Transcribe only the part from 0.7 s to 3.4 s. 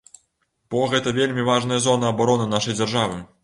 Бо гэта вельмі важная зона абароны нашай дзяржавы.